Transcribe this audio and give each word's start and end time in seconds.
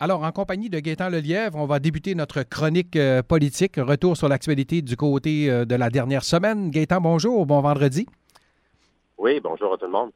Alors, 0.00 0.24
en 0.24 0.32
compagnie 0.32 0.70
de 0.70 0.80
Gaétan 0.80 1.08
Lelièvre, 1.08 1.56
on 1.56 1.66
va 1.66 1.78
débuter 1.78 2.16
notre 2.16 2.42
chronique 2.42 2.96
euh, 2.96 3.22
politique. 3.22 3.76
Retour 3.76 4.16
sur 4.16 4.28
l'actualité 4.28 4.82
du 4.82 4.96
côté 4.96 5.48
euh, 5.48 5.64
de 5.64 5.76
la 5.76 5.88
dernière 5.88 6.24
semaine. 6.24 6.70
Gaétan, 6.70 7.00
bonjour, 7.00 7.46
bon 7.46 7.60
vendredi. 7.60 8.04
Oui, 9.16 9.38
bonjour 9.40 9.72
à 9.72 9.76
tout 9.76 9.86
le 9.86 9.92
monde. 9.92 10.10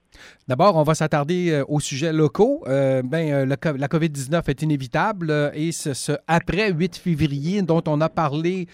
D'abord, 0.49 0.75
on 0.75 0.83
va 0.83 0.95
s'attarder 0.95 1.51
euh, 1.51 1.65
aux 1.69 1.79
sujets 1.79 2.13
locaux. 2.13 2.65
Euh, 2.67 3.01
ben, 3.05 3.33
euh, 3.33 3.47
la 3.47 3.87
COVID-19 3.87 4.43
est 4.49 4.63
inévitable 4.63 5.53
et 5.55 5.71
ce, 5.71 6.17
après 6.27 6.73
8 6.73 6.97
février 6.97 7.63
dont 7.63 7.83
on 7.87 8.01
a 8.01 8.09
parlé 8.09 8.67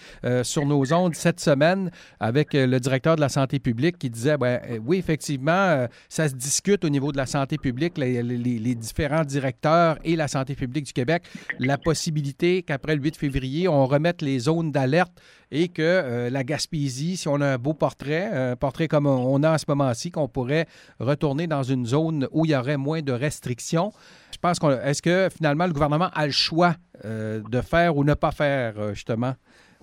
sur 0.43 0.65
nos 0.65 0.91
ondes 0.93 1.15
cette 1.15 1.39
semaine 1.39 1.91
avec 2.19 2.53
le 2.53 2.79
directeur 2.79 3.15
de 3.15 3.21
la 3.21 3.29
santé 3.29 3.59
publique 3.59 3.97
qui 3.99 4.09
disait, 4.09 4.37
ben, 4.37 4.59
oui, 4.85 4.97
effectivement, 4.97 5.87
ça 6.09 6.27
se 6.27 6.33
discute 6.33 6.83
au 6.83 6.89
niveau 6.89 7.11
de 7.11 7.17
la 7.17 7.25
santé 7.25 7.57
publique, 7.57 7.97
les, 7.97 8.23
les, 8.23 8.75
différents 8.75 9.23
directeurs 9.23 9.97
et 10.03 10.15
la 10.15 10.27
santé 10.27 10.55
publique 10.55 10.85
du 10.85 10.93
Québec, 10.93 11.23
la 11.59 11.77
possibilité 11.77 12.63
qu'après 12.63 12.95
le 12.95 13.01
8 13.01 13.17
février, 13.17 13.67
on 13.67 13.85
remette 13.85 14.21
les 14.21 14.39
zones 14.39 14.71
d'alerte 14.71 15.13
et 15.51 15.67
que 15.67 16.29
la 16.29 16.43
Gaspésie, 16.43 17.17
si 17.17 17.27
on 17.27 17.39
a 17.41 17.47
un 17.47 17.57
beau 17.57 17.73
portrait, 17.73 18.25
un 18.25 18.55
portrait 18.55 18.87
comme 18.87 19.05
on 19.05 19.43
a 19.43 19.53
en 19.53 19.57
ce 19.57 19.65
moment-ci, 19.67 20.11
qu'on 20.15 20.27
pourrait 20.27 20.65
retourner 20.99 21.45
dans 21.45 21.63
une 21.63 21.85
zone 21.85 22.27
où 22.31 22.45
il 22.45 22.51
y 22.51 22.55
aurait 22.55 22.77
moins 22.77 23.01
de 23.01 23.11
restrictions. 23.11 23.91
Je 24.33 24.37
pense 24.39 24.59
qu'on. 24.59 24.71
Est-ce 24.71 25.01
que 25.01 25.29
finalement 25.29 25.67
le 25.67 25.73
gouvernement 25.73 26.09
a 26.13 26.25
le 26.25 26.31
choix 26.31 26.73
euh, 27.03 27.41
de 27.49 27.61
faire 27.61 27.97
ou 27.97 28.03
ne 28.03 28.13
pas 28.13 28.31
faire, 28.31 28.79
euh, 28.79 28.93
justement, 28.93 29.33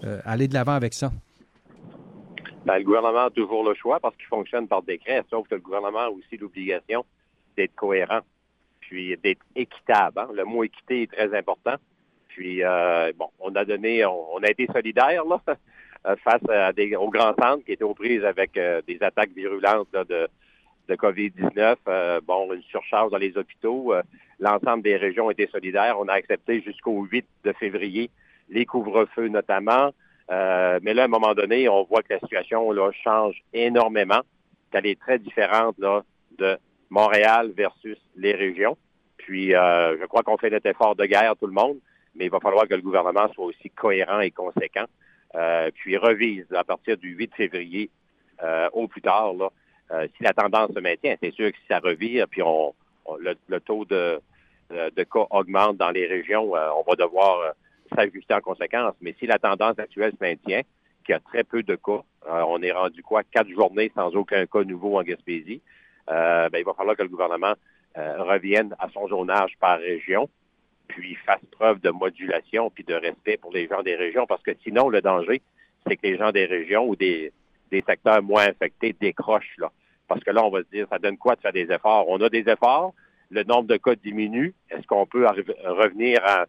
euh, 0.04 0.20
aller 0.24 0.48
de 0.48 0.54
l'avant 0.54 0.72
avec 0.72 0.94
ça? 0.94 1.10
Bien, 2.64 2.78
le 2.78 2.84
gouvernement 2.84 3.26
a 3.26 3.30
toujours 3.30 3.64
le 3.68 3.74
choix 3.74 4.00
parce 4.00 4.16
qu'il 4.16 4.26
fonctionne 4.26 4.66
par 4.68 4.82
décret, 4.82 5.22
sauf 5.30 5.48
que 5.48 5.56
le 5.56 5.60
gouvernement 5.60 6.00
a 6.00 6.08
aussi 6.08 6.36
l'obligation 6.36 7.04
d'être 7.56 7.74
cohérent, 7.74 8.20
puis 8.80 9.16
d'être 9.22 9.42
équitable. 9.54 10.20
Hein. 10.20 10.28
Le 10.34 10.44
mot 10.44 10.64
équité 10.64 11.02
est 11.02 11.12
très 11.12 11.36
important. 11.36 11.74
Puis, 12.28 12.62
bon, 13.18 13.28
on 13.40 13.54
a 13.56 13.64
donné, 13.66 14.06
on, 14.06 14.38
a 14.42 14.48
été 14.48 14.66
solidaire 14.72 15.22
là, 15.26 15.38
face 16.24 16.42
à 16.48 16.72
des, 16.72 16.96
aux 16.96 17.10
grands 17.10 17.34
centres 17.40 17.64
qui 17.64 17.72
étaient 17.72 17.84
aux 17.84 17.94
prises 17.94 18.24
avec 18.24 18.52
des 18.54 18.98
attaques 19.02 19.30
virulentes 19.30 19.88
de, 19.92 20.28
de 20.88 20.94
COVID-19, 20.94 21.76
euh, 21.88 22.20
bon, 22.26 22.52
une 22.52 22.62
surcharge 22.62 23.10
dans 23.10 23.18
les 23.18 23.36
hôpitaux. 23.36 23.94
Euh, 23.94 24.02
l'ensemble 24.40 24.82
des 24.82 24.96
régions 24.96 25.30
étaient 25.30 25.48
solidaires. 25.48 25.96
On 25.98 26.08
a 26.08 26.14
accepté 26.14 26.60
jusqu'au 26.62 27.02
8 27.04 27.26
de 27.44 27.52
février 27.52 28.10
les 28.48 28.66
couvre-feux 28.66 29.28
notamment. 29.28 29.92
Euh, 30.30 30.78
mais 30.82 30.94
là, 30.94 31.02
à 31.02 31.04
un 31.04 31.08
moment 31.08 31.34
donné, 31.34 31.68
on 31.68 31.84
voit 31.84 32.02
que 32.02 32.12
la 32.12 32.20
situation 32.20 32.70
là, 32.72 32.90
change 33.04 33.42
énormément, 33.52 34.20
qu'elle 34.70 34.86
est 34.86 35.00
très 35.00 35.18
différente 35.18 35.76
là, 35.78 36.02
de 36.38 36.58
Montréal 36.90 37.52
versus 37.56 37.98
les 38.16 38.32
régions. 38.32 38.76
Puis, 39.16 39.50
je 39.50 40.06
crois 40.06 40.22
qu'on 40.24 40.36
fait 40.36 40.50
notre 40.50 40.66
effort 40.66 40.96
de 40.96 41.04
guerre, 41.04 41.36
tout 41.36 41.46
le 41.46 41.52
monde, 41.52 41.76
mais 42.16 42.24
il 42.24 42.30
va 42.30 42.40
falloir 42.40 42.66
que 42.66 42.74
le 42.74 42.82
gouvernement 42.82 43.32
soit 43.34 43.44
aussi 43.44 43.70
cohérent 43.70 44.18
et 44.18 44.32
conséquent, 44.32 44.86
puis 45.74 45.96
revise 45.96 46.46
à 46.52 46.64
partir 46.64 46.96
du 46.96 47.10
8 47.10 47.34
février 47.34 47.90
au 48.72 48.86
plus 48.88 49.00
tard 49.00 49.32
là, 49.34 49.48
euh, 49.92 50.06
si 50.16 50.22
la 50.22 50.32
tendance 50.32 50.72
se 50.72 50.80
maintient, 50.80 51.16
c'est 51.22 51.34
sûr 51.34 51.50
que 51.50 51.58
si 51.58 51.66
ça 51.68 51.78
revire, 51.78 52.26
puis 52.28 52.42
on, 52.42 52.74
le, 53.18 53.60
taux 53.60 53.84
de, 53.84 54.20
de, 54.70 55.02
cas 55.02 55.26
augmente 55.30 55.76
dans 55.76 55.90
les 55.90 56.06
régions, 56.06 56.56
euh, 56.56 56.70
on 56.76 56.82
va 56.88 56.96
devoir 56.96 57.40
euh, 57.40 57.50
s'ajuster 57.94 58.32
en 58.34 58.40
conséquence. 58.40 58.94
Mais 59.02 59.14
si 59.18 59.26
la 59.26 59.38
tendance 59.38 59.78
actuelle 59.78 60.12
se 60.12 60.24
maintient, 60.24 60.62
qu'il 61.04 61.12
y 61.12 61.16
a 61.16 61.20
très 61.20 61.44
peu 61.44 61.62
de 61.62 61.74
cas, 61.74 62.02
on 62.26 62.62
est 62.62 62.70
rendu 62.70 63.02
quoi, 63.02 63.22
quatre 63.24 63.50
journées 63.50 63.90
sans 63.94 64.14
aucun 64.14 64.46
cas 64.46 64.62
nouveau 64.62 64.98
en 64.98 65.02
Gaspésie, 65.02 65.60
ben, 66.06 66.48
il 66.56 66.64
va 66.64 66.74
falloir 66.74 66.96
que 66.96 67.02
le 67.02 67.08
gouvernement 67.08 67.54
revienne 67.96 68.76
à 68.78 68.88
son 68.90 69.08
zonage 69.08 69.58
par 69.58 69.80
région, 69.80 70.28
puis 70.92 71.14
fasse 71.26 71.40
preuve 71.50 71.80
de 71.80 71.90
modulation 71.90 72.70
puis 72.70 72.84
de 72.84 72.94
respect 72.94 73.38
pour 73.38 73.52
les 73.52 73.66
gens 73.66 73.82
des 73.82 73.96
régions, 73.96 74.26
parce 74.26 74.42
que 74.42 74.52
sinon, 74.62 74.88
le 74.88 75.00
danger, 75.00 75.40
c'est 75.86 75.96
que 75.96 76.06
les 76.06 76.16
gens 76.16 76.32
des 76.32 76.44
régions 76.44 76.86
ou 76.86 76.96
des, 76.96 77.32
des 77.70 77.82
secteurs 77.86 78.22
moins 78.22 78.46
infectés 78.46 78.94
décrochent 79.00 79.56
là. 79.58 79.70
Parce 80.08 80.22
que 80.22 80.30
là, 80.30 80.44
on 80.44 80.50
va 80.50 80.60
se 80.60 80.68
dire, 80.70 80.86
ça 80.90 80.98
donne 80.98 81.16
quoi 81.16 81.36
de 81.36 81.40
faire 81.40 81.52
des 81.52 81.72
efforts? 81.72 82.08
On 82.08 82.20
a 82.20 82.28
des 82.28 82.44
efforts, 82.48 82.92
le 83.30 83.42
nombre 83.44 83.68
de 83.68 83.76
cas 83.78 83.94
diminue. 83.94 84.54
Est-ce 84.70 84.86
qu'on 84.86 85.06
peut 85.06 85.26
revenir 85.26 86.18
à 86.24 86.44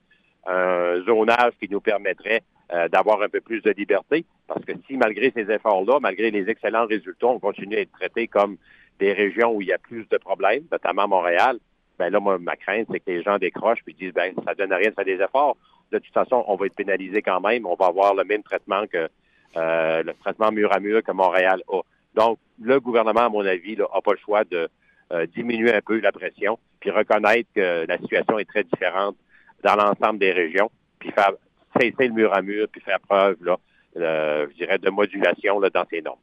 un 0.46 1.02
zonage 1.06 1.54
qui 1.62 1.70
nous 1.70 1.80
permettrait 1.80 2.44
euh, 2.74 2.90
d'avoir 2.90 3.22
un 3.22 3.30
peu 3.30 3.40
plus 3.40 3.62
de 3.62 3.72
liberté? 3.72 4.26
Parce 4.48 4.66
que 4.66 4.74
si, 4.86 4.98
malgré 4.98 5.32
ces 5.32 5.50
efforts-là, 5.50 6.00
malgré 6.02 6.30
les 6.30 6.50
excellents 6.50 6.86
résultats, 6.86 7.28
on 7.28 7.40
continue 7.40 7.78
à 7.78 7.82
être 7.82 7.92
traité 7.94 8.28
comme 8.28 8.58
des 9.00 9.14
régions 9.14 9.54
où 9.54 9.62
il 9.62 9.70
y 9.70 9.74
a 9.74 9.78
plus 9.78 10.08
de 10.10 10.18
problèmes, 10.18 10.64
notamment 10.72 11.08
Montréal, 11.08 11.58
ben 12.00 12.10
là, 12.10 12.20
moi, 12.20 12.38
ma 12.40 12.56
crainte, 12.56 12.88
c'est 12.92 13.00
que 13.00 13.10
les 13.12 13.24
gens 13.24 13.38
décrochent 13.38 13.80
et 13.88 13.94
disent, 13.94 14.14
ben, 14.14 14.34
ça 14.46 14.56
donne 14.56 14.74
rien 14.74 14.90
de 14.90 14.96
faire 14.96 15.06
des 15.06 15.22
efforts. 15.22 15.58
De 15.92 16.00
toute 16.00 16.14
façon, 16.14 16.44
on 16.48 16.56
va 16.56 16.66
être 16.66 16.76
pénalisé 16.76 17.22
quand 17.22 17.40
même. 17.40 17.66
On 17.66 17.76
va 17.76 17.88
avoir 17.88 18.16
le 18.16 18.24
même 18.24 18.44
traitement 18.44 18.86
que 18.88 19.10
euh, 19.56 20.04
le 20.04 20.14
traitement 20.16 20.52
mur 20.52 20.74
à 20.74 20.80
mur 20.80 21.04
que 21.04 21.12
Montréal 21.12 21.62
a. 21.68 21.82
Donc, 22.16 22.40
le 22.62 22.80
gouvernement, 22.80 23.22
à 23.22 23.30
mon 23.30 23.46
avis, 23.46 23.78
n'a 23.78 23.86
pas 24.04 24.12
le 24.12 24.18
choix 24.18 24.44
de 24.44 24.68
euh, 25.12 25.26
diminuer 25.28 25.74
un 25.74 25.82
peu 25.82 26.00
la 26.00 26.12
pression, 26.12 26.58
puis 26.80 26.90
reconnaître 26.90 27.50
que 27.54 27.86
la 27.88 27.98
situation 27.98 28.40
est 28.40 28.46
très 28.46 28.64
différente 28.64 29.16
dans 29.64 29.76
l'ensemble 29.76 30.20
des 30.20 30.32
régions, 30.32 30.72
puis 31.00 31.12
faire 31.12 31.34
cesser 31.80 32.08
le 32.08 32.14
mur 32.14 32.34
à 32.34 32.42
mur, 32.42 32.68
puis 32.72 32.82
faire 32.82 33.00
preuve, 33.00 33.38
là, 33.42 33.58
euh, 33.98 34.48
je 34.52 34.56
dirais, 34.56 34.78
de 34.78 34.90
modulation 34.90 35.60
dans 35.60 35.86
ces 35.90 36.02
normes. 36.02 36.20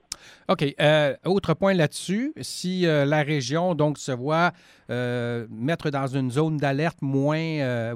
OK. 0.48 0.64
Euh, 0.81 1.14
autre 1.25 1.54
point 1.54 1.75
là-dessus, 1.75 2.32
si 2.41 2.82
la 2.82 3.22
région 3.22 3.75
donc 3.75 3.98
se 3.98 4.12
voit 4.12 4.53
mettre 4.88 5.91
dans 5.91 6.06
une 6.06 6.30
zone 6.30 6.56
d'alerte 6.56 6.98
moins, 7.00 7.94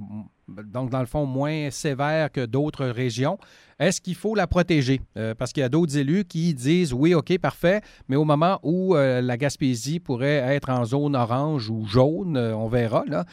donc 0.49 0.91
dans 0.91 1.01
le 1.01 1.07
fond 1.07 1.27
moins 1.27 1.71
sévère 1.71 2.31
que 2.31 2.47
d'autres 2.47 2.87
régions, 2.87 3.39
est-ce 3.79 4.01
qu'il 4.01 4.15
faut 4.15 4.35
la 4.35 4.47
protéger? 4.47 5.01
Euh, 5.17 5.35
parce 5.35 5.53
qu'il 5.53 5.63
y 5.63 5.65
a 5.65 5.69
d'autres 5.69 5.97
élus 5.97 6.25
qui 6.25 6.55
disent 6.55 6.93
oui, 6.93 7.15
OK, 7.15 7.37
parfait, 7.39 7.81
mais 8.09 8.17
au 8.17 8.25
moment 8.25 8.61
où 8.63 8.95
euh, 8.95 9.21
la 9.21 9.37
Gaspésie 9.37 10.01
pourrait 10.01 10.37
être 10.55 10.71
en 10.71 10.85
zone 10.85 11.17
orange 11.17 11.71
ou 11.71 11.85
jaune, 11.87 12.37
euh, 12.37 12.55
on 12.55 12.69
verra, 12.69 13.05
là, 13.07 13.25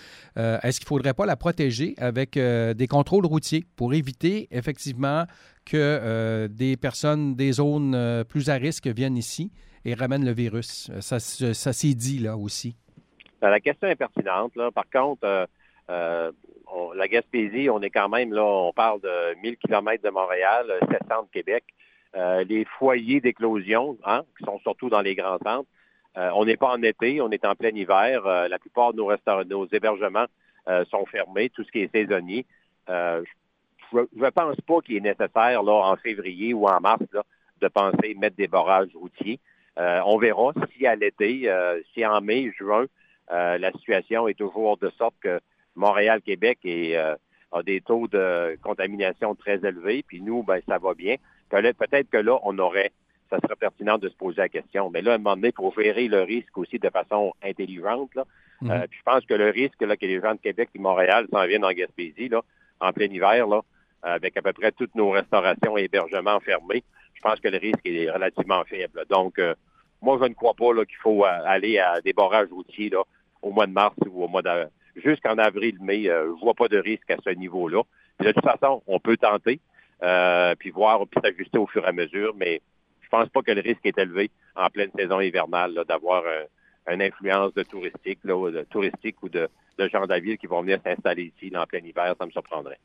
est-ce 0.63 0.79
qu'il 0.79 0.85
ne 0.85 0.89
faudrait 0.89 1.13
pas 1.13 1.25
la 1.25 1.35
protéger 1.35 1.93
avec 1.97 2.37
des 2.37 2.87
contrôles 2.87 3.25
routiers 3.25 3.65
pour 3.75 3.93
éviter 3.93 4.47
effectivement 4.51 5.25
que 5.65 6.47
des 6.47 6.77
personnes 6.77 7.35
des 7.35 7.53
zones 7.53 8.25
plus 8.27 8.49
à 8.49 8.55
risque 8.55 8.87
viennent 8.87 9.17
ici 9.17 9.51
et 9.85 9.93
ramènent 9.93 10.25
le 10.25 10.33
virus? 10.33 10.91
Ça, 10.99 11.19
ça 11.19 11.73
s'est 11.73 11.93
dit 11.93 12.19
là 12.19 12.37
aussi. 12.37 12.75
Ben, 13.41 13.49
la 13.49 13.59
question 13.59 13.87
est 13.87 13.95
pertinente. 13.95 14.53
Par 14.73 14.89
contre, 14.89 15.47
la 15.87 17.07
Gaspésie, 17.07 17.69
on 17.69 17.81
est 17.81 17.89
quand 17.89 18.09
même 18.09 18.33
là, 18.33 18.43
on 18.43 18.73
parle 18.73 19.01
de 19.01 19.39
1000 19.41 19.57
km 19.57 20.03
de 20.03 20.09
Montréal, 20.09 20.67
700 20.89 21.23
de 21.23 21.27
Québec. 21.31 21.63
Euh, 22.15 22.43
les 22.43 22.65
foyers 22.65 23.21
d'éclosion, 23.21 23.97
hein, 24.03 24.23
qui 24.37 24.43
sont 24.43 24.59
surtout 24.59 24.89
dans 24.89 25.01
les 25.01 25.15
grands 25.15 25.37
centres, 25.43 25.69
euh, 26.17 26.29
on 26.35 26.43
n'est 26.43 26.57
pas 26.57 26.73
en 26.73 26.83
été, 26.83 27.21
on 27.21 27.29
est 27.29 27.45
en 27.45 27.55
plein 27.55 27.69
hiver. 27.69 28.25
Euh, 28.25 28.49
la 28.49 28.59
plupart 28.59 28.91
de 28.91 28.97
nos 28.97 29.05
restaurants, 29.05 29.43
hébergements 29.71 30.25
sont 30.89 31.05
fermés, 31.07 31.49
tout 31.49 31.63
ce 31.63 31.71
qui 31.71 31.79
est 31.79 31.91
saisonnier. 31.91 32.45
Ne 33.93 34.29
pense 34.29 34.55
pas 34.67 34.81
qu'il 34.81 34.97
est 34.97 35.01
nécessaire 35.01 35.63
là 35.63 35.73
en 35.73 35.95
février 35.97 36.53
ou 36.53 36.67
en 36.67 36.79
mars 36.79 37.03
de 37.61 37.67
penser 37.67 38.15
mettre 38.15 38.35
des 38.35 38.47
barrages 38.47 38.95
routiers. 38.95 39.39
on 39.77 40.17
verra 40.17 40.53
si 40.75 40.85
à 40.87 40.95
l'été, 40.95 41.51
si 41.93 42.05
en 42.05 42.21
mai, 42.21 42.51
juin, 42.57 42.85
la 43.29 43.71
situation 43.73 44.27
est 44.27 44.37
toujours 44.37 44.77
de 44.77 44.89
sorte 44.97 45.15
que 45.21 45.39
Montréal-Québec 45.75 46.59
euh, 46.65 47.15
a 47.51 47.63
des 47.63 47.81
taux 47.81 48.07
de 48.07 48.57
contamination 48.61 49.35
très 49.35 49.57
élevés, 49.65 50.03
puis 50.07 50.21
nous, 50.21 50.43
ben, 50.43 50.59
ça 50.67 50.77
va 50.77 50.93
bien. 50.93 51.15
Peut-être 51.49 52.09
que 52.09 52.17
là, 52.17 52.39
on 52.43 52.57
aurait, 52.59 52.91
ça 53.29 53.39
serait 53.39 53.55
pertinent 53.55 53.97
de 53.97 54.09
se 54.09 54.15
poser 54.15 54.37
la 54.37 54.49
question. 54.49 54.89
Mais 54.89 55.01
là, 55.01 55.13
à 55.13 55.15
un 55.15 55.17
moment 55.17 55.35
donné, 55.35 55.49
il 55.49 55.55
faut 55.55 55.73
gérer 55.77 56.07
le 56.07 56.21
risque 56.21 56.57
aussi 56.57 56.79
de 56.79 56.89
façon 56.89 57.33
intelligente. 57.43 58.13
Là. 58.15 58.23
Mhm. 58.61 58.71
Euh, 58.71 58.87
puis 58.89 58.99
je 58.99 59.03
pense 59.03 59.25
que 59.25 59.33
le 59.33 59.49
risque 59.49 59.81
là, 59.81 59.97
que 59.97 60.05
les 60.05 60.21
gens 60.21 60.33
de 60.33 60.39
Québec 60.39 60.69
et 60.73 60.79
Montréal 60.79 61.27
s'en 61.31 61.45
viennent 61.45 61.65
en 61.65 61.71
Gaspésie, 61.71 62.29
là, 62.29 62.41
en 62.79 62.93
plein 62.93 63.07
hiver, 63.07 63.47
là, 63.47 63.61
avec 64.03 64.37
à 64.37 64.41
peu 64.41 64.53
près 64.53 64.71
toutes 64.71 64.95
nos 64.95 65.11
restaurations 65.11 65.77
et 65.77 65.83
hébergements 65.83 66.39
fermés, 66.39 66.83
je 67.13 67.21
pense 67.21 67.39
que 67.39 67.47
le 67.47 67.57
risque 67.57 67.85
est 67.85 68.09
relativement 68.09 68.63
faible. 68.65 69.05
Donc, 69.09 69.37
euh, 69.39 69.53
moi, 70.01 70.17
je 70.21 70.27
ne 70.27 70.33
crois 70.33 70.53
pas 70.55 70.73
qu'il 70.85 70.97
faut 70.97 71.23
aller 71.25 71.77
à 71.77 72.01
des 72.01 72.13
barrages 72.13 72.49
routiers 72.51 72.89
là, 72.89 73.03
au 73.41 73.51
mois 73.51 73.67
de 73.67 73.71
mars 73.71 73.95
ou 74.07 74.23
au 74.23 74.27
mois 74.27 74.41
de, 74.41 74.67
jusqu'en 74.95 75.37
avril-mai, 75.37 76.09
euh, 76.09 76.33
je 76.35 76.43
vois 76.43 76.55
pas 76.55 76.67
de 76.67 76.77
risque 76.77 77.09
à 77.11 77.17
ce 77.23 77.29
niveau-là. 77.29 77.83
De 78.19 78.31
toute 78.31 78.43
façon, 78.43 78.81
on 78.87 78.99
peut 78.99 79.17
tenter, 79.17 79.59
euh, 80.03 80.55
puis 80.57 80.71
voir, 80.71 81.05
puis 81.07 81.21
s'ajuster 81.23 81.57
au 81.57 81.67
fur 81.67 81.85
et 81.85 81.87
à 81.87 81.91
mesure, 81.91 82.33
mais 82.35 82.61
je 83.01 83.09
pense 83.09 83.29
pas 83.29 83.41
que 83.41 83.51
le 83.51 83.61
risque 83.61 83.85
est 83.85 83.97
élevé 83.97 84.31
en 84.55 84.69
pleine 84.69 84.91
saison 84.97 85.19
hivernale 85.19 85.83
d'avoir 85.87 86.23
une 86.89 87.01
influence 87.01 87.53
de 87.53 87.63
touristique, 87.63 88.19
là, 88.23 88.51
de 88.51 88.65
touristique 88.69 89.21
ou 89.21 89.29
de 89.29 89.49
gens 89.91 90.05
de 90.05 90.35
qui 90.35 90.45
vont 90.45 90.61
venir 90.61 90.79
s'installer 90.85 91.33
ici 91.35 91.51
en 91.55 91.65
plein 91.65 91.79
hiver, 91.79 92.13
ça 92.19 92.25
me 92.25 92.31
surprendrait. 92.31 92.79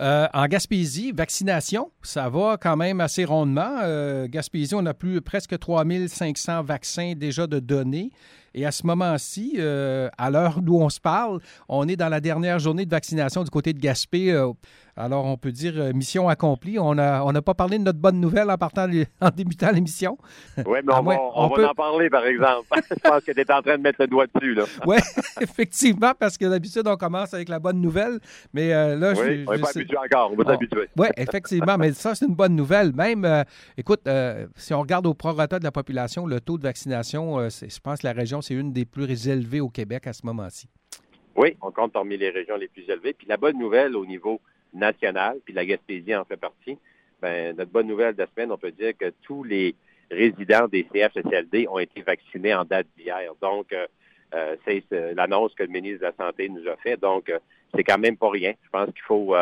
Euh, 0.00 0.28
en 0.32 0.46
Gaspésie, 0.46 1.10
vaccination, 1.12 1.90
ça 2.02 2.28
va 2.28 2.56
quand 2.60 2.76
même 2.76 3.00
assez 3.00 3.24
rondement. 3.24 3.80
Gaspésie, 4.26 4.74
on 4.76 4.86
a 4.86 4.94
plus 4.94 5.20
presque 5.20 5.58
3500 5.58 6.62
vaccins 6.62 7.14
déjà 7.16 7.48
de 7.48 7.58
données. 7.58 8.10
Et 8.56 8.66
à 8.66 8.72
ce 8.72 8.86
moment-ci, 8.86 9.60
à 9.60 10.30
l'heure 10.30 10.60
d'où 10.60 10.80
on 10.80 10.88
se 10.88 10.98
parle, 11.00 11.40
on 11.68 11.86
est 11.86 11.96
dans 11.96 12.08
la 12.08 12.20
dernière 12.20 12.58
journée 12.58 12.86
de 12.86 12.90
vaccination 12.90 13.44
du 13.44 13.50
côté 13.50 13.72
de 13.72 13.78
Gaspé. 13.78 14.34
Alors, 14.98 15.26
on 15.26 15.36
peut 15.36 15.52
dire 15.52 15.74
euh, 15.76 15.92
mission 15.92 16.26
accomplie. 16.26 16.78
On 16.78 16.94
n'a 16.94 17.22
on 17.22 17.32
pas 17.42 17.52
parlé 17.52 17.78
de 17.78 17.82
notre 17.84 17.98
bonne 17.98 18.18
nouvelle 18.18 18.50
en, 18.50 18.56
partant, 18.56 18.88
en 19.20 19.28
débutant 19.28 19.70
l'émission. 19.70 20.16
Oui, 20.56 20.78
mais 20.82 20.94
on, 20.94 21.02
va, 21.02 21.68
en 21.68 21.74
parler, 21.74 22.08
par 22.08 22.24
exemple. 22.24 22.64
Je 22.90 22.94
pense 22.94 23.22
que 23.22 23.32
tu 23.32 23.40
es 23.40 23.52
en 23.52 23.60
train 23.60 23.76
de 23.76 23.82
mettre 23.82 24.00
le 24.00 24.06
doigt 24.06 24.26
dessus. 24.34 24.56
Oui, 24.86 24.96
effectivement, 25.40 26.12
parce 26.18 26.38
que 26.38 26.46
d'habitude, 26.46 26.86
on 26.86 26.96
commence 26.96 27.34
avec 27.34 27.48
la 27.48 27.58
bonne 27.58 27.80
nouvelle. 27.80 28.20
Mais 28.54 28.72
euh, 28.72 28.96
là, 28.96 29.12
oui, 29.12 29.16
je, 29.16 29.44
on 29.46 29.52
n'est 29.52 29.60
pas 29.60 29.70
habitué 29.70 29.96
encore. 29.98 30.32
On 30.32 30.36
va 30.36 30.44
s'habituer. 30.52 30.88
Oui, 30.96 31.08
effectivement. 31.16 31.76
mais 31.76 31.92
ça, 31.92 32.14
c'est 32.14 32.24
une 32.24 32.34
bonne 32.34 32.54
nouvelle. 32.54 32.92
Même, 32.94 33.24
euh, 33.24 33.42
écoute, 33.76 34.08
si 34.54 34.72
on 34.72 34.80
regarde 34.80 35.06
au 35.06 35.14
prorata 35.14 35.58
de 35.58 35.64
la 35.64 35.72
population, 35.72 36.26
le 36.26 36.40
taux 36.40 36.56
de 36.56 36.62
vaccination, 36.62 37.48
je 37.50 37.80
pense 37.82 38.00
que 38.00 38.06
la 38.06 38.12
région, 38.12 38.40
c'est 38.46 38.54
une 38.54 38.72
des 38.72 38.84
plus 38.84 39.28
élevées 39.28 39.60
au 39.60 39.68
Québec 39.68 40.06
à 40.06 40.12
ce 40.12 40.24
moment-ci. 40.24 40.68
Oui, 41.34 41.56
on 41.60 41.72
compte 41.72 41.92
parmi 41.92 42.16
les 42.16 42.30
régions 42.30 42.56
les 42.56 42.68
plus 42.68 42.88
élevées. 42.88 43.12
Puis 43.12 43.26
la 43.26 43.36
bonne 43.36 43.58
nouvelle 43.58 43.96
au 43.96 44.06
niveau 44.06 44.40
nationale, 44.72 45.38
puis 45.44 45.52
la 45.52 45.66
Gaspésie 45.66 46.14
en 46.14 46.24
fait 46.24 46.36
partie, 46.36 46.78
ben, 47.20 47.56
notre 47.56 47.72
bonne 47.72 47.88
nouvelle 47.88 48.14
de 48.14 48.20
la 48.20 48.28
semaine, 48.28 48.52
on 48.52 48.56
peut 48.56 48.70
dire 48.70 48.92
que 48.96 49.12
tous 49.22 49.42
les 49.42 49.74
résidents 50.10 50.68
des 50.68 50.86
CHSLD 50.92 51.66
ont 51.68 51.80
été 51.80 52.02
vaccinés 52.02 52.54
en 52.54 52.64
date 52.64 52.86
d'hier. 52.96 53.32
Donc, 53.42 53.72
euh, 53.72 53.86
euh, 54.34 54.54
c'est 54.64 54.84
l'annonce 55.14 55.52
que 55.54 55.64
le 55.64 55.70
ministre 55.70 56.00
de 56.00 56.04
la 56.04 56.26
Santé 56.26 56.48
nous 56.48 56.68
a 56.68 56.76
fait. 56.76 56.96
Donc, 57.00 57.28
euh, 57.28 57.40
c'est 57.74 57.82
quand 57.82 57.98
même 57.98 58.16
pas 58.16 58.30
rien. 58.30 58.52
Je 58.64 58.70
pense 58.70 58.90
qu'il 58.92 59.02
faut 59.02 59.34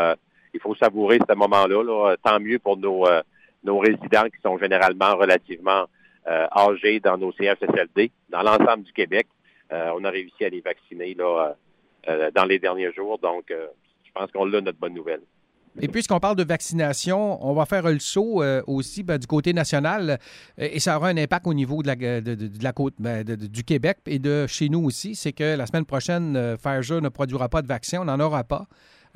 faut 0.62 0.74
savourer 0.76 1.18
ce 1.28 1.34
moment-là. 1.34 2.16
Tant 2.22 2.40
mieux 2.40 2.58
pour 2.58 2.78
nos 2.78 3.78
résidents 3.78 4.30
qui 4.34 4.40
sont 4.42 4.56
généralement 4.56 5.14
relativement 5.16 5.86
âgés 6.26 7.00
dans 7.00 7.18
nos 7.18 7.32
CHSLD, 7.32 8.10
dans 8.30 8.42
l'ensemble 8.42 8.84
du 8.84 8.92
Québec. 8.92 9.26
on 9.70 10.04
a 10.04 10.10
réussi 10.10 10.44
à 10.44 10.48
les 10.48 10.60
vacciner 10.60 11.14
là, 11.14 11.54
dans 12.34 12.44
les 12.44 12.58
derniers 12.58 12.92
jours. 12.92 13.18
Donc, 13.18 13.46
je 13.50 14.12
pense 14.12 14.30
qu'on 14.32 14.52
a 14.52 14.60
notre 14.60 14.78
bonne 14.78 14.94
nouvelle. 14.94 15.20
Et 15.80 15.88
puisqu'on 15.88 16.20
parle 16.20 16.36
de 16.36 16.44
vaccination, 16.44 17.44
on 17.44 17.52
va 17.52 17.66
faire 17.66 17.82
le 17.82 17.98
saut 17.98 18.42
euh, 18.42 18.62
aussi 18.66 19.02
ben, 19.02 19.18
du 19.18 19.26
côté 19.26 19.52
national 19.52 20.18
et 20.56 20.78
ça 20.78 20.96
aura 20.96 21.08
un 21.08 21.16
impact 21.16 21.46
au 21.46 21.54
niveau 21.54 21.82
de 21.82 21.88
la, 21.88 21.96
de, 21.96 22.62
la 22.62 22.72
côte 22.72 22.94
ben, 22.98 23.24
du 23.24 23.64
Québec 23.64 23.98
et 24.06 24.20
de 24.20 24.46
chez 24.46 24.68
nous 24.68 24.84
aussi. 24.84 25.16
C'est 25.16 25.32
que 25.32 25.56
la 25.56 25.66
semaine 25.66 25.84
prochaine, 25.84 26.36
euh, 26.36 26.56
Pfizer 26.56 27.00
ne 27.00 27.08
produira 27.08 27.48
pas 27.48 27.60
de 27.60 27.66
vaccin, 27.66 28.00
on 28.00 28.04
n'en 28.04 28.20
aura 28.20 28.44
pas. 28.44 28.66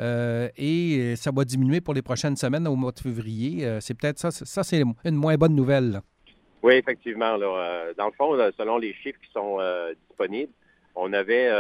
Euh, 0.01 0.49
et 0.57 1.15
ça 1.17 1.31
va 1.35 1.45
diminuer 1.45 1.81
pour 1.81 1.95
les 1.95 2.03
prochaines 2.03 2.37
semaines 2.37 2.67
au 2.67 2.77
mois 2.77 2.93
de 2.93 3.01
février. 3.01 3.79
c'est 3.81 3.95
peut-être 3.95 4.19
ça, 4.19 4.31
ça 4.31 4.63
c'est 4.63 4.83
une 5.05 5.15
moins 5.15 5.37
bonne 5.37 5.55
nouvelle. 5.55 6.01
Oui, 6.69 6.75
effectivement. 6.75 7.39
dans 7.39 8.07
le 8.07 8.13
fond, 8.13 8.37
selon 8.59 8.77
les 8.77 8.93
chiffres 8.93 9.19
qui 9.25 9.33
sont 9.33 9.59
disponibles, 10.07 10.53
on 10.95 11.15
avait 11.15 11.51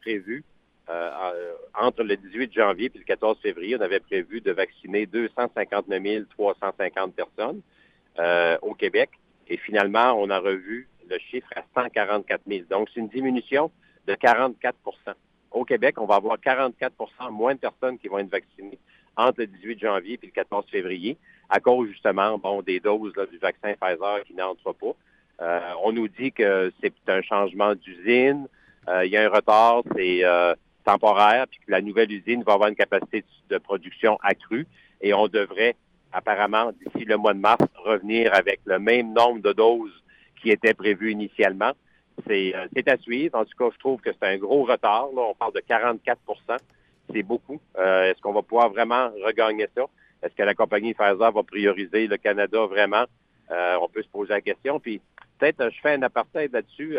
prévu 0.00 0.42
euh, 0.90 1.52
entre 1.80 2.02
le 2.02 2.16
18 2.16 2.52
janvier 2.52 2.90
et 2.92 2.98
le 2.98 3.04
14 3.04 3.38
février, 3.40 3.76
on 3.78 3.80
avait 3.80 4.00
prévu 4.00 4.40
de 4.40 4.50
vacciner 4.50 5.06
259 5.06 6.26
350 6.36 7.14
personnes 7.14 7.60
euh, 8.18 8.58
au 8.62 8.74
Québec. 8.74 9.10
Et 9.46 9.56
finalement, 9.56 10.14
on 10.14 10.30
a 10.30 10.40
revu 10.40 10.88
le 11.08 11.16
chiffre 11.30 11.46
à 11.54 11.62
144 11.80 12.40
000. 12.44 12.64
Donc, 12.68 12.88
c'est 12.92 12.98
une 12.98 13.08
diminution 13.08 13.70
de 14.08 14.14
44% 14.14 14.72
Au 15.52 15.64
Québec, 15.64 15.94
on 16.00 16.06
va 16.06 16.16
avoir 16.16 16.38
44% 16.38 16.90
moins 17.30 17.54
de 17.54 17.60
personnes 17.60 17.96
qui 17.96 18.08
vont 18.08 18.18
être 18.18 18.30
vaccinées 18.30 18.80
entre 19.16 19.42
le 19.42 19.46
18 19.46 19.78
janvier 19.78 20.18
et 20.20 20.26
le 20.26 20.32
14 20.32 20.64
février, 20.72 21.16
à 21.50 21.60
cause 21.60 21.88
justement 21.88 22.38
bon, 22.38 22.62
des 22.62 22.80
doses 22.80 23.12
du 23.30 23.38
vaccin 23.38 23.74
Pfizer 23.74 24.22
qui 24.26 24.34
n'entrent 24.34 24.72
pas. 24.72 24.94
Euh, 25.42 25.60
on 25.82 25.92
nous 25.92 26.08
dit 26.08 26.32
que 26.32 26.72
c'est 26.80 26.92
un 27.08 27.22
changement 27.22 27.74
d'usine, 27.74 28.46
il 29.04 29.10
y 29.10 29.16
a 29.16 29.24
un 29.24 29.28
retard, 29.28 29.82
c'est 29.94 30.22
temporaire, 30.84 31.46
puis 31.48 31.60
que 31.60 31.70
la 31.70 31.80
nouvelle 31.80 32.10
usine 32.10 32.42
va 32.42 32.54
avoir 32.54 32.68
une 32.68 32.74
capacité 32.74 33.24
de 33.48 33.58
production 33.58 34.18
accrue 34.22 34.66
et 35.00 35.14
on 35.14 35.28
devrait 35.28 35.76
apparemment 36.12 36.72
d'ici 36.72 37.04
le 37.04 37.16
mois 37.16 37.34
de 37.34 37.38
mars 37.38 37.64
revenir 37.84 38.34
avec 38.34 38.60
le 38.64 38.78
même 38.78 39.12
nombre 39.12 39.40
de 39.40 39.52
doses 39.52 40.02
qui 40.42 40.50
était 40.50 40.74
prévu 40.74 41.12
initialement. 41.12 41.72
C'est 42.26 42.54
euh, 42.54 42.66
à 42.86 42.96
suivre. 42.98 43.38
En 43.38 43.44
tout 43.44 43.56
cas, 43.58 43.70
je 43.72 43.78
trouve 43.78 44.00
que 44.00 44.10
c'est 44.12 44.28
un 44.28 44.36
gros 44.36 44.64
retard. 44.64 45.08
Là. 45.14 45.22
On 45.22 45.34
parle 45.34 45.52
de 45.54 45.60
44% 45.60 46.56
C'est 47.12 47.22
beaucoup. 47.22 47.60
Euh, 47.78 48.10
est-ce 48.10 48.20
qu'on 48.20 48.32
va 48.32 48.42
pouvoir 48.42 48.70
vraiment 48.70 49.10
regagner 49.24 49.68
ça? 49.76 49.82
Est-ce 50.22 50.34
que 50.34 50.42
la 50.42 50.54
compagnie 50.54 50.94
Pfizer 50.94 51.32
va 51.32 51.42
prioriser 51.42 52.06
le 52.06 52.16
Canada 52.16 52.66
vraiment? 52.66 53.04
Euh, 53.50 53.76
on 53.80 53.88
peut 53.88 54.02
se 54.02 54.08
poser 54.08 54.32
la 54.32 54.40
question. 54.40 54.80
Puis 54.80 55.00
peut-être 55.38 55.70
je 55.70 55.80
fais 55.80 55.94
un 55.94 56.02
apartheid 56.02 56.52
là-dessus. 56.52 56.96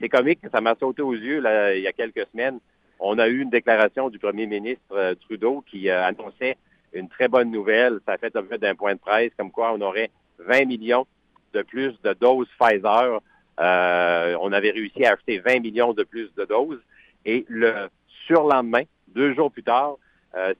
c'est 0.00 0.08
comique, 0.08 0.40
ça 0.52 0.60
m'a 0.60 0.74
sauté 0.74 1.02
aux 1.02 1.14
yeux 1.14 1.40
là, 1.40 1.74
il 1.74 1.82
y 1.82 1.86
a 1.86 1.92
quelques 1.92 2.26
semaines 2.32 2.60
on 2.98 3.18
a 3.18 3.28
eu 3.28 3.40
une 3.40 3.50
déclaration 3.50 4.08
du 4.08 4.18
premier 4.18 4.46
ministre 4.46 4.84
euh, 4.92 5.14
Trudeau 5.14 5.62
qui 5.70 5.88
euh, 5.88 6.04
annonçait 6.04 6.56
une 6.92 7.08
très 7.08 7.28
bonne 7.28 7.50
nouvelle. 7.50 8.00
Ça 8.06 8.12
a 8.12 8.18
fait 8.18 8.34
l'objet 8.34 8.58
d'un 8.58 8.74
point 8.74 8.94
de 8.94 9.00
presse 9.00 9.32
comme 9.36 9.50
quoi 9.50 9.72
on 9.72 9.80
aurait 9.80 10.10
20 10.38 10.64
millions 10.66 11.06
de 11.52 11.62
plus 11.62 11.94
de 12.02 12.14
doses 12.14 12.48
Pfizer. 12.58 13.20
Euh, 13.58 14.36
on 14.40 14.52
avait 14.52 14.70
réussi 14.70 15.04
à 15.04 15.12
acheter 15.12 15.38
20 15.38 15.60
millions 15.60 15.92
de 15.92 16.04
plus 16.04 16.32
de 16.34 16.44
doses. 16.44 16.80
Et 17.24 17.44
le 17.48 17.88
surlendemain, 18.26 18.82
deux 19.08 19.34
jours 19.34 19.50
plus 19.50 19.62
tard, 19.62 19.96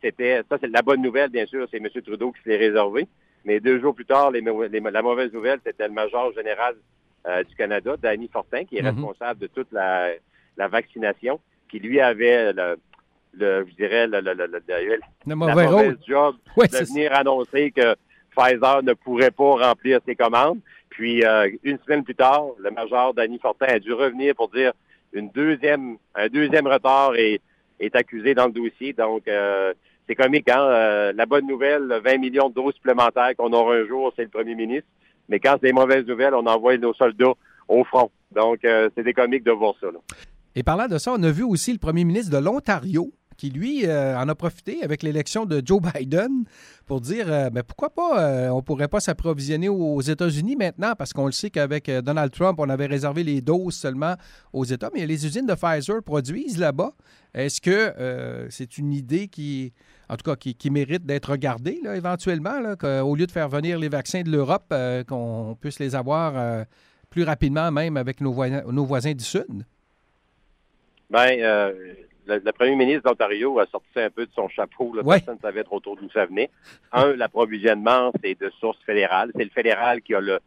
c'était, 0.03 0.43
ça 0.49 0.59
c'est 0.61 0.71
la 0.71 0.83
bonne 0.83 1.03
nouvelle, 1.03 1.31
bien 1.31 1.47
sûr, 1.47 1.67
c'est 1.71 1.79
M. 1.79 1.89
Trudeau 2.05 2.33
qui 2.33 2.43
se 2.43 2.49
l'est 2.49 2.57
réservé. 2.57 3.07
Mais 3.45 3.61
deux 3.61 3.81
jours 3.81 3.95
plus 3.95 4.07
tard, 4.07 4.31
la 4.31 4.41
mauvaise 5.03 5.33
nouvelle, 5.33 5.61
c'était 5.65 5.87
le 5.87 5.95
major 5.95 6.33
général 6.33 6.75
du 7.49 7.55
Canada, 7.55 7.97
Danny 8.01 8.29
Fortin, 8.33 8.65
qui 8.65 8.77
est 8.77 8.83
mm-hmm. 8.83 8.95
responsable 8.95 9.41
de 9.41 9.47
toute 9.49 9.73
la 9.73 10.69
vaccination 10.69 11.41
qui 11.69 11.79
lui 11.79 12.01
avait 12.01 12.53
le, 12.53 12.77
je 13.39 13.75
dirais, 13.75 14.07
le, 14.07 14.21
le, 14.21 14.35
le, 14.35 14.47
le 15.27 15.35
mauvais 15.35 15.95
job 16.07 16.37
de 16.57 16.85
venir 16.85 17.13
annoncer 17.13 17.71
que 17.71 17.95
Pfizer 18.37 18.83
ne 18.83 18.95
pourrait 18.95 19.31
pas 19.31 19.69
remplir 19.69 20.01
ses 20.07 20.17
commandes. 20.17 20.61
Puis 20.91 21.25
euh, 21.25 21.51
une 21.63 21.79
semaine 21.85 22.05
plus 22.05 22.15
tard, 22.15 22.45
le 22.59 22.71
major 22.71 23.13
Danny 23.15 23.39
Fortin 23.39 23.67
a 23.67 23.79
dû 23.79 23.93
revenir 23.93 24.35
pour 24.35 24.49
dire 24.49 24.73
une 25.13 25.31
deuxième, 25.31 25.97
un 26.15 26.29
deuxième 26.29 26.67
retard 26.67 27.15
est, 27.17 27.41
est 27.81 27.95
accusé 27.97 28.35
dans 28.35 28.47
le 28.47 28.53
dossier. 28.53 28.93
Donc 28.93 29.29
euh, 29.29 29.73
c'est 30.09 30.15
comique, 30.15 30.49
hein? 30.49 30.63
Euh, 30.63 31.13
la 31.15 31.27
bonne 31.27 31.47
nouvelle, 31.47 32.01
20 32.05 32.19
millions 32.19 32.49
de 32.49 32.55
doses 32.55 32.75
supplémentaires 32.75 33.33
qu'on 33.37 33.53
aura 33.53 33.75
un 33.75 33.87
jour, 33.87 34.13
c'est 34.17 34.25
le 34.25 34.29
premier 34.29 34.55
ministre. 34.55 34.89
Mais 35.29 35.41
quand 35.41 35.57
c'est 35.61 35.69
des 35.69 35.73
mauvaises 35.73 36.07
nouvelles, 36.07 36.35
on 36.35 36.47
envoie 36.47 36.77
nos 36.79 36.95
soldats 36.95 37.35
au 37.69 37.85
front. 37.85 38.11
Donc, 38.33 38.61
c'est 38.63 39.03
des 39.03 39.13
comiques 39.13 39.43
de 39.43 39.51
voir 39.51 39.75
ça. 39.81 39.87
Là. 39.87 39.99
Et 40.55 40.63
parlant 40.63 40.87
de 40.87 40.99
ça, 40.99 41.13
on 41.13 41.23
a 41.23 41.31
vu 41.31 41.43
aussi 41.43 41.73
le 41.73 41.79
premier 41.79 42.05
ministre 42.05 42.31
de 42.31 42.43
l'Ontario 42.43 43.13
qui, 43.37 43.51
lui, 43.51 43.87
euh, 43.87 44.17
en 44.17 44.29
a 44.29 44.35
profité 44.35 44.83
avec 44.83 45.03
l'élection 45.03 45.45
de 45.47 45.63
Joe 45.65 45.81
Biden 45.81 46.45
pour 46.87 47.01
dire 47.01 47.31
euh, 47.31 47.51
ben, 47.51 47.63
pourquoi 47.63 47.91
pas, 47.91 48.21
euh, 48.21 48.49
on 48.49 48.63
pourrait 48.63 48.89
pas 48.89 49.01
s'approvisionner 49.01 49.69
aux 49.69 50.01
États-Unis 50.01 50.57
maintenant, 50.57 50.95
parce 50.97 51.13
qu'on 51.13 51.27
le 51.27 51.33
sait 51.33 51.51
qu'avec 51.51 51.91
Donald 51.91 52.33
Trump, 52.33 52.59
on 52.59 52.69
avait 52.69 52.87
réservé 52.87 53.25
les 53.25 53.41
doses 53.41 53.75
seulement 53.75 54.15
aux 54.53 54.65
États, 54.65 54.91
mais 54.95 55.07
les 55.07 55.27
usines 55.27 55.47
de 55.47 55.55
Pfizer 55.55 56.03
produisent 56.03 56.59
là-bas. 56.59 56.93
Est-ce 57.35 57.61
que 57.61 58.47
c'est 58.49 58.79
une 58.79 58.93
idée 58.93 59.29
qui, 59.29 59.73
en 60.09 60.17
tout 60.17 60.31
cas, 60.31 60.37
qui, 60.37 60.71
mérite 60.71 61.05
d'être 61.05 61.33
regardée 61.33 61.81
là, 61.85 61.97
éventuellement, 61.97 62.61
là, 62.61 62.77
qu'au 62.77 63.15
lieu 63.15 63.27
de 63.27 63.33
faire 63.33 63.49
venir 63.49 63.79
les 63.79 63.89
vaccins 63.89 64.23
de 64.23 64.31
l'Europe, 64.31 64.73
qu'on 65.07 65.57
puisse 65.61 65.79
les 65.79 65.95
avoir 65.95 66.65
plus 67.11 67.25
rapidement 67.25 67.71
même 67.71 67.97
avec 67.97 68.21
nos 68.21 68.35
nos 68.73 68.85
voisins 68.87 69.13
du 69.13 69.25
Sud? 69.25 69.67
Ben, 71.11 71.73
euh, 72.29 72.41
le, 72.45 72.53
premier 72.53 72.77
ministre 72.77 73.03
d'Ontario 73.03 73.59
a 73.59 73.67
sorti 73.67 73.99
un 73.99 74.11
peu 74.11 74.27
de 74.27 74.33
son 74.35 74.49
chapeau. 74.49 74.95
Là, 74.95 75.03
Personne 75.03 75.37
ne 75.37 75.41
savait 75.41 75.65
trop 75.65 75.81
d'où 75.81 75.97
ça 76.13 76.27
venait. 76.27 76.51
Un, 76.93 77.15
l'approvisionnement, 77.17 78.13
c'est 78.23 78.39
de 78.41 78.51
source 78.61 78.79
fédérale. 78.85 79.31
C'est 79.37 79.45
le 79.45 79.51
fédéral 79.51 80.03
qui 80.03 80.15
a 80.15 80.21
le, 80.21 80.39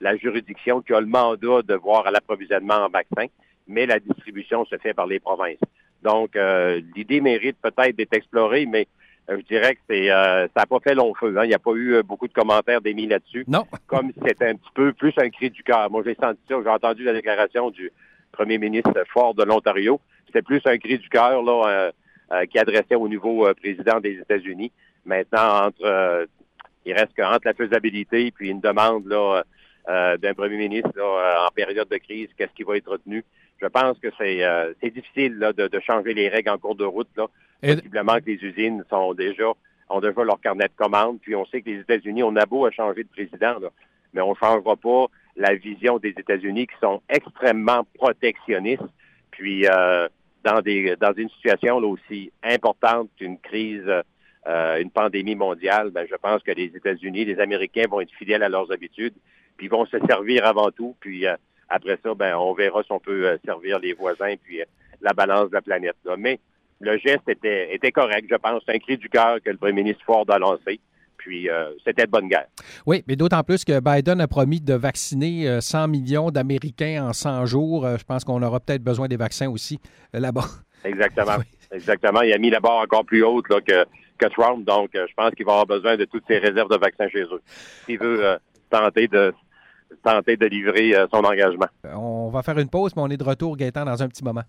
la 0.00 0.16
juridiction, 0.16 0.82
qui 0.82 0.92
a 0.92 1.00
le 1.00 1.06
mandat 1.06 1.62
de 1.62 1.74
voir 1.74 2.06
à 2.06 2.10
l'approvisionnement 2.10 2.86
en 2.86 2.88
vaccins, 2.88 3.26
mais 3.66 3.86
la 3.86 4.00
distribution 4.00 4.64
se 4.66 4.76
fait 4.78 4.94
par 4.94 5.06
les 5.06 5.20
provinces. 5.20 5.58
Donc, 6.02 6.36
euh, 6.36 6.80
l'idée 6.94 7.20
mérite 7.20 7.56
peut-être 7.60 7.96
d'être 7.96 8.14
explorée, 8.14 8.66
mais 8.66 8.86
euh, 9.30 9.38
je 9.38 9.46
dirais 9.46 9.74
que 9.74 9.80
c'est 9.88 10.08
ça 10.08 10.48
n'a 10.56 10.66
pas 10.66 10.78
fait 10.80 10.94
long 10.94 11.12
feu. 11.14 11.36
Hein. 11.36 11.44
Il 11.44 11.48
n'y 11.48 11.54
a 11.54 11.58
pas 11.58 11.74
eu 11.74 12.02
beaucoup 12.02 12.28
de 12.28 12.32
commentaires 12.32 12.80
d'émis 12.80 13.06
là-dessus. 13.06 13.44
Non. 13.48 13.64
Comme 13.86 14.12
si 14.12 14.20
c'était 14.26 14.48
un 14.48 14.54
petit 14.54 14.70
peu 14.74 14.92
plus 14.92 15.12
un 15.18 15.28
cri 15.28 15.50
du 15.50 15.62
cœur. 15.62 15.90
Moi, 15.90 16.02
j'ai 16.04 16.14
senti 16.14 16.40
ça. 16.48 16.56
J'ai 16.62 16.70
entendu 16.70 17.04
la 17.04 17.12
déclaration 17.12 17.70
du 17.70 17.92
premier 18.32 18.58
ministre 18.58 18.92
fort 19.12 19.34
de 19.34 19.42
l'Ontario. 19.42 20.00
C'était 20.28 20.42
plus 20.42 20.60
un 20.64 20.78
cri 20.78 20.98
du 20.98 21.08
cœur 21.08 21.42
là 21.42 21.62
euh, 21.66 21.92
euh, 22.32 22.46
qui 22.46 22.58
adressait 22.58 22.94
au 22.94 23.08
nouveau 23.08 23.46
euh, 23.46 23.54
président 23.54 24.00
des 24.00 24.18
États-Unis. 24.18 24.70
Maintenant, 25.04 25.66
entre 25.66 26.28
il 26.84 26.92
reste 26.92 27.14
qu'entre 27.16 27.46
la 27.46 27.54
faisabilité 27.54 28.30
puis 28.30 28.48
une 28.50 28.60
demande 28.60 29.06
là 29.06 29.42
d'un 29.86 30.34
premier 30.34 30.56
ministre 30.56 31.00
en 31.00 31.50
période 31.54 31.88
de 31.88 31.96
crise, 31.96 32.28
qu'est-ce 32.36 32.52
qui 32.52 32.62
va 32.62 32.76
être 32.76 32.90
retenu? 32.90 33.24
je 33.60 33.66
pense 33.66 33.98
que 33.98 34.08
c'est 34.18 34.44
euh, 34.44 34.72
difficile 34.82 35.38
de, 35.38 35.80
changer 35.80 36.14
les 36.14 36.28
règles 36.28 36.50
en 36.50 36.58
cours 36.58 36.76
de 36.76 36.84
route. 36.84 37.08
Là. 37.16 37.26
Possiblement 37.62 38.18
que 38.18 38.26
les 38.26 38.42
usines 38.42 38.84
sont 38.88 39.14
déjà 39.14 39.52
ont 39.90 40.00
déjà 40.00 40.22
leur 40.22 40.40
carnet 40.40 40.66
de 40.66 40.72
commandes. 40.76 41.18
Puis 41.20 41.34
on 41.34 41.46
sait 41.46 41.62
que 41.62 41.70
les 41.70 41.80
États-Unis, 41.80 42.22
on 42.22 42.36
a 42.36 42.44
beau 42.44 42.66
à 42.66 42.70
changer 42.70 43.04
de 43.04 43.08
président, 43.08 43.56
mais 44.12 44.20
on 44.20 44.30
ne 44.30 44.36
changera 44.36 44.76
pas 44.76 45.06
la 45.36 45.54
vision 45.54 45.98
des 45.98 46.10
États-Unis 46.10 46.66
qui 46.66 46.74
sont 46.80 47.00
extrêmement 47.08 47.86
protectionnistes. 47.94 48.82
Puis 49.30 49.66
euh, 49.66 50.08
dans 50.44 50.60
des 50.60 50.96
dans 50.96 51.12
une 51.12 51.28
situation 51.30 51.80
là, 51.80 51.88
aussi 51.88 52.32
importante 52.42 53.10
qu'une 53.16 53.38
crise, 53.38 53.84
euh, 54.46 54.80
une 54.80 54.90
pandémie 54.90 55.34
mondiale, 55.34 55.90
ben, 55.90 56.06
je 56.08 56.16
pense 56.16 56.42
que 56.42 56.52
les 56.52 56.74
États-Unis, 56.74 57.24
les 57.24 57.40
Américains 57.40 57.86
vont 57.88 58.00
être 58.00 58.12
fidèles 58.12 58.42
à 58.42 58.48
leurs 58.48 58.70
habitudes, 58.72 59.14
puis 59.56 59.68
vont 59.68 59.86
se 59.86 59.98
servir 60.08 60.46
avant 60.46 60.70
tout. 60.70 60.96
Puis 61.00 61.26
euh, 61.26 61.36
après 61.68 61.98
ça, 62.02 62.14
ben, 62.14 62.36
on 62.36 62.52
verra 62.54 62.82
si 62.82 62.92
on 62.92 63.00
peut 63.00 63.38
servir 63.44 63.78
les 63.78 63.92
voisins, 63.92 64.34
puis 64.42 64.60
la 65.00 65.12
balance 65.12 65.50
de 65.50 65.54
la 65.54 65.62
planète. 65.62 65.96
Là. 66.04 66.16
Mais 66.16 66.40
le 66.80 66.96
geste 66.98 67.28
était, 67.28 67.74
était 67.74 67.92
correct, 67.92 68.26
je 68.30 68.36
pense. 68.36 68.62
C'est 68.66 68.74
un 68.74 68.78
cri 68.78 68.96
du 68.96 69.08
cœur 69.08 69.38
que 69.42 69.50
le 69.50 69.56
premier 69.56 69.82
ministre 69.82 70.04
Ford 70.04 70.24
a 70.28 70.38
lancé. 70.38 70.80
Puis, 71.18 71.50
euh, 71.50 71.70
c'était 71.84 72.06
de 72.06 72.10
bonne 72.10 72.28
guerre. 72.28 72.46
Oui, 72.86 73.04
mais 73.06 73.16
d'autant 73.16 73.42
plus 73.42 73.64
que 73.64 73.80
Biden 73.80 74.20
a 74.20 74.28
promis 74.28 74.60
de 74.60 74.74
vacciner 74.74 75.60
100 75.60 75.78
euh, 75.78 75.86
millions 75.88 76.30
d'Américains 76.30 77.08
en 77.08 77.12
100 77.12 77.46
jours. 77.46 77.84
Euh, 77.84 77.96
je 77.98 78.04
pense 78.04 78.24
qu'on 78.24 78.42
aura 78.42 78.60
peut-être 78.60 78.82
besoin 78.82 79.08
des 79.08 79.16
vaccins 79.16 79.50
aussi 79.50 79.78
là-bas. 80.12 80.46
Exactement. 80.84 81.36
Exactement. 81.72 82.22
Il 82.22 82.32
a 82.32 82.38
mis 82.38 82.50
la 82.50 82.60
barre 82.60 82.78
encore 82.78 83.04
plus 83.04 83.22
haute 83.22 83.46
que, 83.46 83.84
que 84.16 84.26
Trump. 84.28 84.64
Donc, 84.64 84.90
je 84.94 85.14
pense 85.14 85.32
qu'il 85.32 85.44
va 85.44 85.52
avoir 85.52 85.66
besoin 85.66 85.96
de 85.96 86.06
toutes 86.06 86.24
ces 86.26 86.38
réserves 86.38 86.70
de 86.70 86.78
vaccins 86.78 87.08
chez 87.08 87.22
eux. 87.22 87.42
S'il 87.84 87.98
veut 87.98 88.38
tenter 88.70 89.06
de 89.06 89.34
tenter 90.02 90.36
de 90.36 90.46
livrer 90.46 90.94
son 91.12 91.24
engagement. 91.24 91.66
On 91.84 92.30
va 92.30 92.42
faire 92.42 92.58
une 92.58 92.68
pause, 92.68 92.94
mais 92.96 93.02
on 93.02 93.08
est 93.08 93.16
de 93.16 93.24
retour, 93.24 93.56
Gaëtan, 93.56 93.84
dans 93.84 94.02
un 94.02 94.08
petit 94.08 94.24
moment. 94.24 94.44